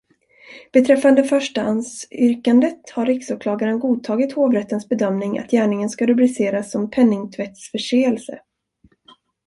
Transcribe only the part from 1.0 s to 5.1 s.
förstahandsyrkandet har riksåklagaren godtagit hovrättens